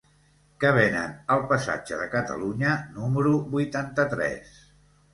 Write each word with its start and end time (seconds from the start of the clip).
Què 0.63 0.71
venen 0.77 1.11
al 1.35 1.43
passatge 1.51 2.01
de 2.01 2.09
Catalunya 2.15 2.75
número 2.99 3.39
vuitanta-tres? 3.55 4.61